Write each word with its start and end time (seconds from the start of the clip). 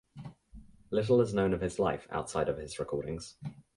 Little 0.89 1.21
is 1.21 1.31
known 1.31 1.53
of 1.53 1.61
his 1.61 1.77
life 1.77 2.07
outside 2.09 2.49
of 2.49 2.57
his 2.57 2.79
recordings. 2.79 3.35